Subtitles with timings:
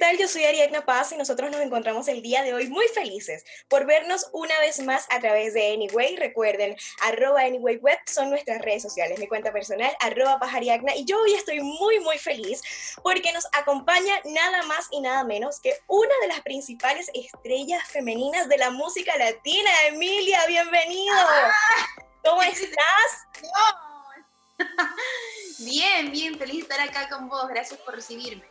[0.00, 0.16] tal?
[0.16, 3.84] Yo soy Ariadna Paz y nosotros nos encontramos el día de hoy muy felices por
[3.84, 6.16] vernos una vez más a través de Anyway.
[6.16, 9.18] Recuerden, arroba AnywayWeb son nuestras redes sociales.
[9.18, 10.96] Mi cuenta personal, arroba Pajariagna.
[10.96, 12.62] Y yo hoy estoy muy, muy feliz
[13.02, 18.48] porque nos acompaña nada más y nada menos que una de las principales estrellas femeninas
[18.48, 19.70] de la música latina.
[19.88, 21.14] Emilia, bienvenido.
[21.14, 21.52] Ah,
[22.24, 22.70] ¿Cómo estás?
[25.58, 27.46] Bien, bien, feliz de estar acá con vos.
[27.48, 28.42] Gracias por recibirme.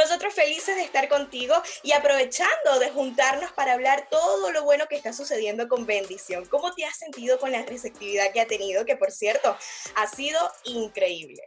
[0.00, 4.96] Nosotros felices de estar contigo y aprovechando de juntarnos para hablar todo lo bueno que
[4.96, 6.46] está sucediendo con Bendición.
[6.46, 8.86] ¿Cómo te has sentido con la receptividad que ha tenido?
[8.86, 9.54] Que por cierto,
[9.96, 11.42] ha sido increíble.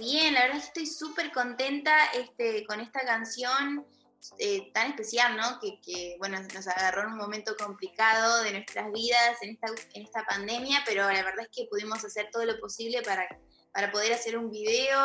[0.00, 3.86] Bien, la verdad es que estoy súper contenta este, con esta canción.
[4.38, 5.60] Eh, tan especial, ¿no?
[5.60, 10.24] Que, bueno, nos agarró en un momento complicado de nuestras vidas en esta, en esta
[10.24, 13.28] pandemia, pero la verdad es que pudimos hacer todo lo posible para
[13.76, 14.98] para poder hacer un video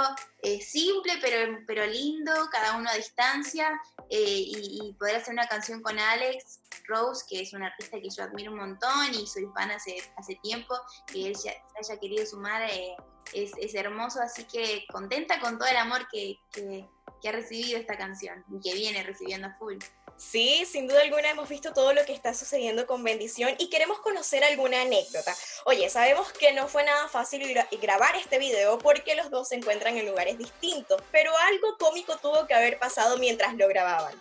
[0.61, 3.69] simple pero, pero lindo, cada uno a distancia,
[4.09, 8.23] eh, y, poder hacer una canción con Alex Rose, que es un artista que yo
[8.23, 10.73] admiro un montón y soy fan hace, hace tiempo,
[11.05, 12.95] que él se haya querido sumar, eh,
[13.33, 16.87] es, es, hermoso, así que contenta con todo el amor que, que,
[17.21, 19.79] que ha recibido esta canción y que viene recibiendo a full.
[20.21, 23.99] Sí, sin duda alguna hemos visto todo lo que está sucediendo con Bendición y queremos
[23.99, 25.35] conocer alguna anécdota.
[25.65, 29.97] Oye, sabemos que no fue nada fácil grabar este video porque los dos se encuentran
[29.97, 34.13] en lugares distintos, pero algo cómico tuvo que haber pasado mientras lo grababan.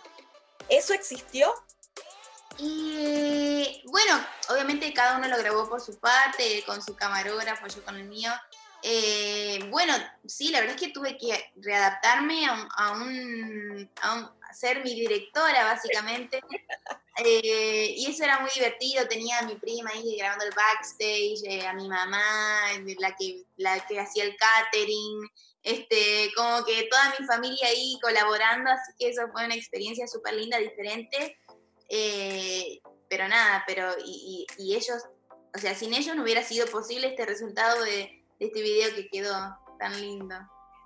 [0.69, 1.53] ¿Eso existió?
[2.57, 7.95] Y bueno, obviamente cada uno lo grabó por su parte, con su camarógrafo, yo con
[7.95, 8.31] el mío.
[8.83, 9.93] Eh, bueno,
[10.25, 13.89] sí, la verdad es que tuve que readaptarme a un,
[14.53, 16.41] ser mi directora, básicamente.
[17.23, 19.07] Eh, y eso era muy divertido.
[19.07, 22.61] Tenía a mi prima ahí grabando el backstage, eh, a mi mamá,
[22.99, 25.29] la que, la que hacía el catering.
[25.61, 30.33] Este, como que toda mi familia ahí colaborando, así que eso fue una experiencia súper
[30.33, 31.37] linda, diferente.
[33.09, 35.03] pero nada, pero y ellos,
[35.53, 39.57] o sea, sin ellos no hubiera sido posible este resultado de, este video que quedó
[39.79, 40.35] tan lindo.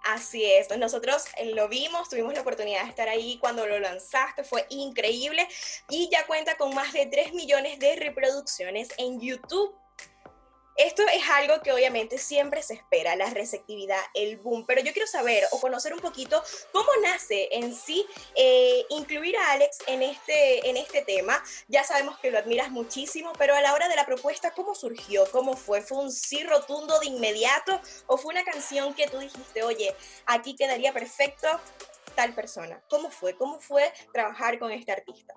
[0.03, 4.43] Así es, nosotros eh, lo vimos, tuvimos la oportunidad de estar ahí cuando lo lanzaste,
[4.43, 5.47] fue increíble
[5.89, 9.75] y ya cuenta con más de 3 millones de reproducciones en YouTube.
[10.75, 15.07] Esto es algo que obviamente siempre se espera, la receptividad, el boom, pero yo quiero
[15.07, 16.43] saber o conocer un poquito
[16.73, 18.05] cómo nace en sí
[18.35, 21.41] eh, incluir a Alex en este, en este tema.
[21.69, 25.23] Ya sabemos que lo admiras muchísimo, pero a la hora de la propuesta, ¿cómo surgió?
[25.31, 25.81] ¿Cómo fue?
[25.81, 30.57] ¿Fue un sí rotundo de inmediato o fue una canción que tú dijiste, oye, aquí
[30.57, 31.47] quedaría perfecto
[32.15, 32.81] tal persona?
[32.89, 33.37] ¿Cómo fue?
[33.37, 35.35] ¿Cómo fue trabajar con este artista?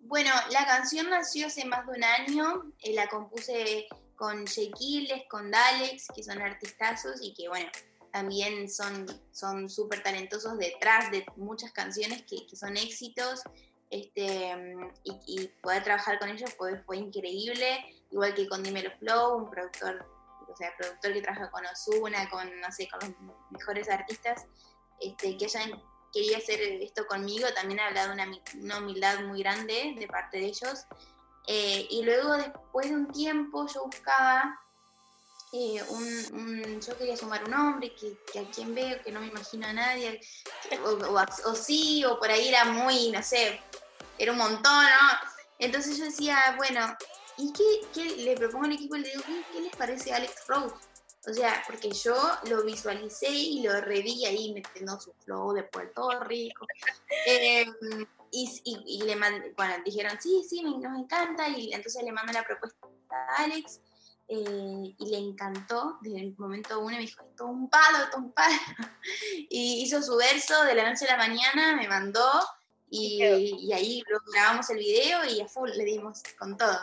[0.00, 5.50] Bueno, la canción nació hace más de un año, eh, la compuse con Shequiles, con
[5.50, 7.70] Dalex, que son artistazos y que, bueno,
[8.12, 9.06] también son
[9.70, 13.42] súper talentosos detrás de muchas canciones que, son éxitos.
[13.90, 14.52] Este,
[15.04, 17.78] y, poder trabajar con ellos fue, fue increíble,
[18.10, 20.04] igual que con Dimelo Flow, un productor,
[20.46, 24.46] o sea, productor que trabaja con Ozuna, con, no sé, con los mejores artistas,
[25.00, 25.80] este, que hayan
[26.12, 28.30] querido hacer esto conmigo, también ha hablado de una,
[28.60, 30.86] una humildad muy grande de parte de ellos.
[31.50, 34.60] Eh, y luego, después de un tiempo, yo buscaba
[35.52, 39.66] eh, un, Yo quería sumar un hombre que, a quien veo, que no me imagino
[39.66, 40.20] a nadie,
[40.84, 43.62] o, sí, o por ahí era muy, no sé,
[44.18, 45.18] era un montón, ¿no?
[45.58, 46.94] Entonces yo decía, bueno,
[47.38, 47.50] ¿y
[47.94, 48.96] qué, le propongo al equipo?
[48.96, 50.74] Le digo, ¿qué, les parece a Alex Rose?
[51.26, 52.14] O sea, porque yo
[52.48, 56.66] lo visualicé y lo reví ahí metiendo su flow de Puerto Rico.
[57.26, 57.66] Eh,
[58.30, 59.16] y, y, le
[59.56, 63.80] bueno, dijeron, sí, sí, nos encanta, y entonces le mando la propuesta a Alex,
[64.28, 68.18] eh, y le encantó desde el momento uno, me dijo, esto es un palo, esto
[68.18, 68.56] es un palo,
[69.48, 72.30] y hizo su verso de la noche a la mañana, me mandó,
[72.90, 76.78] y, y ahí grabamos el video y a full le dimos con todo.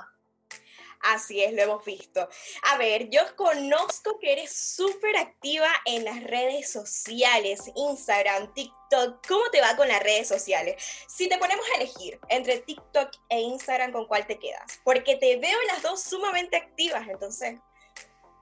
[1.06, 2.28] Así es, lo hemos visto.
[2.64, 9.28] A ver, yo conozco que eres súper activa en las redes sociales, Instagram, TikTok.
[9.28, 10.84] ¿Cómo te va con las redes sociales?
[11.08, 14.80] Si te ponemos a elegir entre TikTok e Instagram, ¿con cuál te quedas?
[14.84, 17.60] Porque te veo las dos sumamente activas, entonces,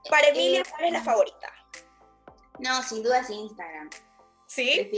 [0.08, 1.52] para mí, eh, ¿cuál es la favorita?
[2.60, 3.90] No, sin duda es Instagram.
[4.46, 4.90] ¿Sí?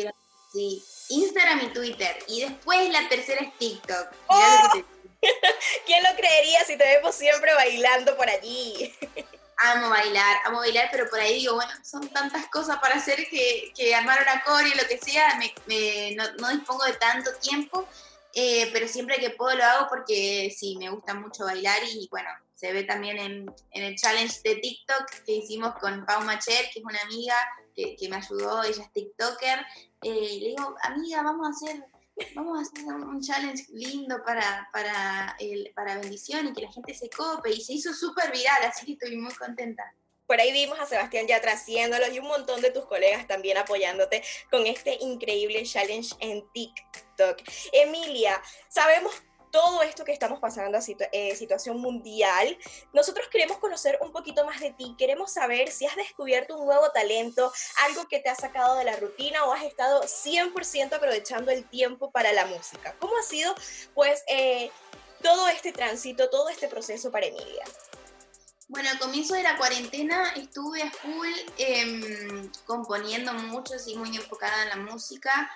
[0.53, 2.17] sí, Instagram y Twitter.
[2.29, 4.09] Y después la tercera es TikTok.
[4.29, 4.96] ¡Oh!
[5.87, 8.95] ¿Quién lo creería si te vemos siempre bailando por allí?
[9.59, 13.73] Amo bailar, amo bailar, pero por ahí digo, bueno, son tantas cosas para hacer que,
[13.75, 17.89] que armar una core y lo que sea, me, no, dispongo de tanto tiempo,
[18.35, 22.29] eh, pero siempre que puedo lo hago porque sí, me gusta mucho bailar y bueno,
[22.55, 26.85] se ve también en, el challenge de TikTok que hicimos con Pau Macher, que es
[26.85, 27.35] una amiga
[27.75, 29.59] que, me ayudó, ella es TikToker,
[30.03, 31.83] eh, le digo, amiga, vamos a hacer
[32.35, 36.95] vamos a hacer un challenge lindo para, para, el, para bendición y que la gente
[36.95, 37.51] se cope.
[37.51, 39.85] Y se hizo súper viral, así que estoy muy contenta.
[40.27, 44.23] Por ahí vimos a Sebastián ya trasciéndolo y un montón de tus colegas también apoyándote
[44.51, 47.43] con este increíble challenge en TikTok.
[47.73, 49.15] Emilia, sabemos
[49.57, 50.79] todo esto que estamos pasando,
[51.13, 52.59] eh, situación mundial,
[52.93, 56.91] nosotros queremos conocer un poquito más de ti, queremos saber si has descubierto un nuevo
[56.91, 57.51] talento,
[57.87, 62.11] algo que te ha sacado de la rutina o has estado 100% aprovechando el tiempo
[62.11, 62.95] para la música.
[62.99, 63.55] ¿Cómo ha sido,
[63.95, 64.71] pues, eh,
[65.23, 67.65] todo este tránsito, todo este proceso para Emilia?
[68.69, 74.65] Bueno, al comienzo de la cuarentena estuve a full em, componiendo mucho, y muy enfocada
[74.65, 75.51] en la música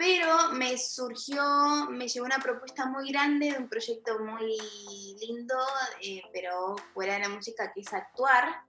[0.00, 4.56] pero me surgió, me llegó una propuesta muy grande de un proyecto muy
[5.20, 5.54] lindo,
[6.00, 8.62] eh, pero fuera de la música, que es actuar.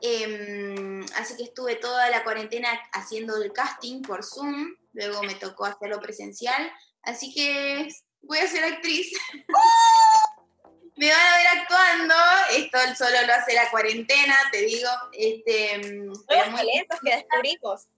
[0.00, 5.66] Em, así que estuve toda la cuarentena haciendo el casting por Zoom, luego me tocó
[5.66, 6.72] hacerlo presencial,
[7.02, 7.90] así que
[8.22, 9.12] voy a ser actriz.
[10.96, 12.14] me van a ver actuando,
[12.52, 14.88] esto solo lo hace la cuarentena, te digo.
[15.12, 17.88] Este, Nuevos talentos que descubrimos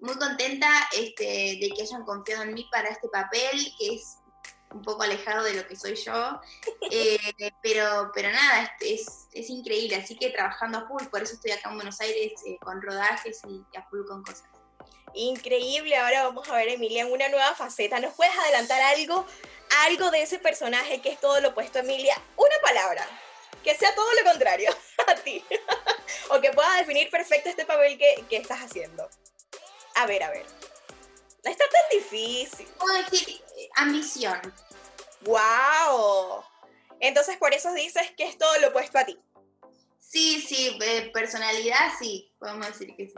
[0.00, 4.18] muy contenta este, de que hayan confiado en mí para este papel, que es
[4.72, 6.40] un poco alejado de lo que soy yo,
[6.90, 7.18] eh,
[7.62, 11.70] pero, pero nada, es, es, increíble, así que trabajando a full, por eso estoy acá
[11.70, 14.44] en Buenos Aires eh, con rodajes y a full con cosas.
[15.12, 17.98] Increíble, ahora vamos a ver Emilia en una nueva faceta.
[17.98, 19.26] ¿Nos puedes adelantar algo,
[19.86, 22.14] algo de ese personaje que es todo lo opuesto a Emilia?
[22.36, 23.04] Una palabra,
[23.64, 24.70] que sea todo lo contrario
[25.08, 25.44] a ti,
[26.30, 29.09] o que pueda definir perfecto este papel que, que estás haciendo.
[30.00, 30.46] A ver, a ver.
[31.44, 32.66] No está tan difícil.
[32.78, 34.40] Puedo decir eh, ambición.
[35.20, 36.42] ¡Wow!
[37.00, 39.18] Entonces por eso dices que es todo lo opuesto a ti.
[39.98, 43.14] Sí, sí, eh, personalidad sí, podemos decir que sí.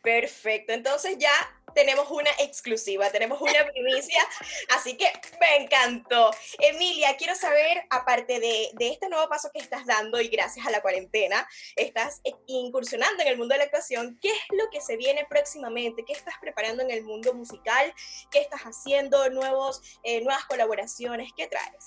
[0.00, 1.32] Perfecto, entonces ya
[1.76, 4.26] tenemos una exclusiva, tenemos una primicia,
[4.74, 6.30] así que me encantó.
[6.58, 10.80] Emilia, quiero saber, aparte de, este nuevo paso que estás dando y gracias a la
[10.80, 11.46] cuarentena,
[11.76, 16.02] estás incursionando en el mundo de la actuación, ¿qué es lo que se viene próximamente?
[16.06, 17.92] ¿Qué estás preparando en el mundo musical?
[18.30, 19.28] ¿Qué estás haciendo?
[19.28, 21.30] Nuevos, eh, ¿Nuevas colaboraciones?
[21.36, 21.84] ¿Qué traes?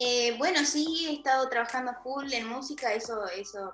[0.00, 3.72] Eh, bueno, sí, he estado trabajando full en música, eso, eso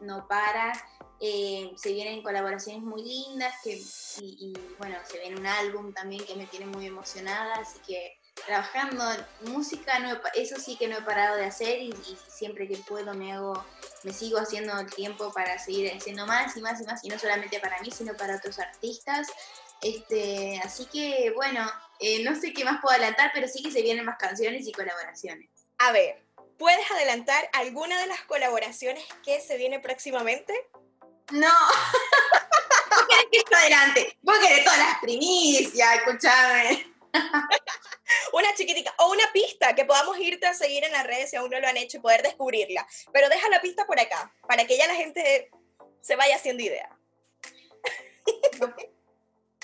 [0.00, 0.72] no para.
[1.20, 3.80] Eh, se vienen colaboraciones muy lindas que,
[4.20, 9.02] y, bueno, se viene un álbum también que me tiene muy emocionada, así que trabajando
[9.46, 11.94] música, no eso sí que no he parado de hacer y,
[12.28, 13.64] siempre que puedo me hago,
[14.02, 17.18] me sigo haciendo el tiempo para seguir haciendo más y más y más, y no
[17.18, 19.28] solamente para mí, sino para otros artistas.
[19.82, 21.66] Este, así que bueno,
[21.98, 24.72] eh, no sé qué más puedo adelantar, pero sí que se vienen más canciones y
[24.72, 25.48] colaboraciones.
[25.78, 26.25] A ver,
[26.58, 30.54] ¿puedes adelantar alguna de las colaboraciones que se viene próximamente?
[31.32, 31.52] No.
[32.90, 34.18] Vos querés que esto adelante.
[34.22, 36.94] Vos querés todas las primicias, escúchame.
[38.32, 41.50] una chiquitica o una pista que podamos irte a seguir en las redes si aún
[41.50, 42.86] no lo han hecho y poder descubrirla.
[43.12, 45.50] Pero deja la pista por acá, para que ya la gente
[46.00, 46.88] se vaya haciendo idea.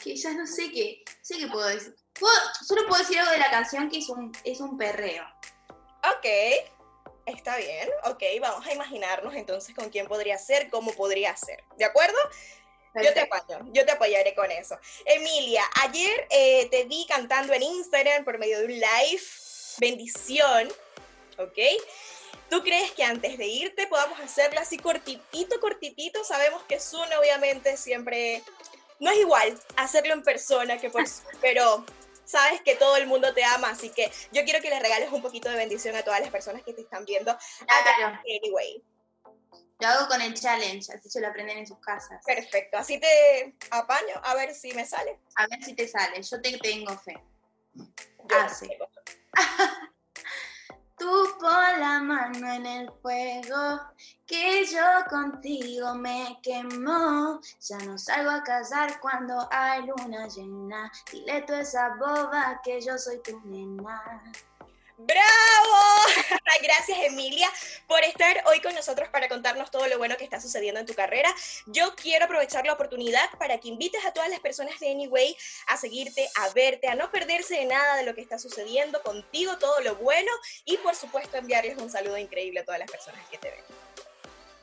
[0.02, 1.94] que ya no sé qué, sé qué puedo decir.
[2.66, 5.24] solo puedo decir algo de la canción que es un, es un perreo.
[6.16, 6.26] Ok.
[7.24, 11.84] Está bien, ok, vamos a imaginarnos entonces con quién podría ser, cómo podría ser, ¿de
[11.84, 12.18] acuerdo?
[12.94, 14.78] Yo te apoyo, yo te apoyaré con eso.
[15.06, 19.22] Emilia, ayer eh, te vi cantando en Instagram por medio de un live,
[19.78, 20.68] bendición,
[21.38, 21.58] ¿ok?
[22.50, 26.22] ¿Tú crees que antes de irte podamos hacerlo así cortitito, cortitito?
[26.22, 28.42] Sabemos que Zoom obviamente siempre
[28.98, 31.04] no es igual hacerlo en persona que por
[31.40, 31.84] pero
[32.32, 35.20] sabes que todo el mundo te ama, así que yo quiero que le regales un
[35.20, 37.36] poquito de bendición a todas las personas que te están viendo.
[37.66, 38.18] Claro.
[38.20, 38.82] Anyway.
[39.78, 42.22] Lo hago con el challenge, así se lo aprenden en sus casas.
[42.24, 45.18] Perfecto, así te apaño, a ver si me sale.
[45.34, 47.20] A ver si te sale, yo te tengo fe.
[51.02, 53.80] Tú pon la mano en el fuego,
[54.24, 57.40] que yo contigo me quemo.
[57.60, 60.92] Ya no salgo a casar cuando hay luna llena.
[61.10, 64.22] Dile tú esa boba que yo soy tu nena.
[65.06, 65.82] ¡Bravo!
[66.62, 67.50] Gracias Emilia
[67.88, 70.94] por estar hoy con nosotros para contarnos todo lo bueno que está sucediendo en tu
[70.94, 71.34] carrera.
[71.66, 75.76] Yo quiero aprovechar la oportunidad para que invites a todas las personas de Anyway a
[75.76, 79.80] seguirte, a verte, a no perderse de nada de lo que está sucediendo contigo, todo
[79.80, 80.30] lo bueno
[80.64, 83.64] y por supuesto enviarles un saludo increíble a todas las personas que te ven.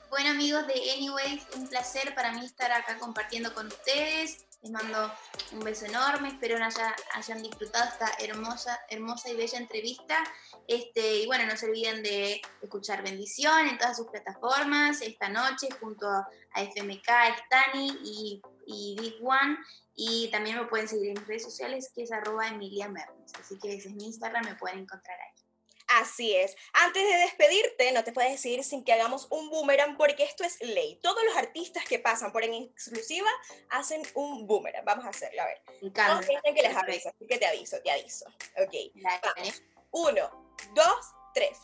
[0.09, 4.48] Bueno amigos de Anyway, un placer para mí estar acá compartiendo con ustedes.
[4.61, 5.09] Les mando
[5.53, 10.21] un beso enorme, espero haya, hayan disfrutado esta hermosa, hermosa y bella entrevista.
[10.67, 15.69] Este, y bueno, no se olviden de escuchar Bendición en todas sus plataformas esta noche
[15.79, 17.07] junto a FMK,
[17.45, 19.57] Stani y, y Big One.
[19.95, 23.31] Y también me pueden seguir en redes sociales, que es arroba Emilia Mernes.
[23.39, 25.48] Así que ese es mi Instagram, me pueden encontrar ahí.
[25.97, 26.55] Así es.
[26.73, 30.61] Antes de despedirte, no te puedes decir sin que hagamos un boomerang, porque esto es
[30.61, 30.99] ley.
[31.01, 33.29] Todos los artistas que pasan por en exclusiva
[33.69, 34.85] hacen un boomerang.
[34.85, 35.61] Vamos a hacerlo, a ver.
[35.81, 36.21] No
[36.53, 38.25] que les aviso, así que te aviso, te aviso.
[38.57, 38.73] Ok.
[38.95, 39.63] Vamos.
[39.91, 41.57] Uno, dos, tres.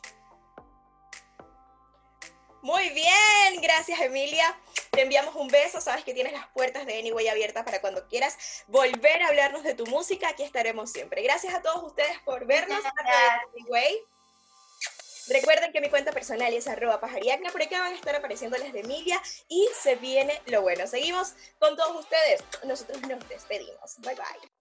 [2.63, 4.59] Muy bien, gracias Emilia.
[4.89, 8.63] Te enviamos un beso, sabes que tienes las puertas de Anyway abiertas para cuando quieras
[8.67, 11.21] volver a hablarnos de tu música, aquí estaremos siempre.
[11.21, 12.81] Gracias a todos ustedes por vernos.
[13.55, 14.03] Anyway.
[15.29, 18.73] Recuerden que mi cuenta personal es arroba pajariacna, por acá van a estar apareciendo las
[18.73, 20.87] de Emilia y se viene lo bueno.
[20.87, 22.43] Seguimos con todos ustedes.
[22.63, 23.95] Nosotros nos despedimos.
[23.99, 24.54] Bye bye.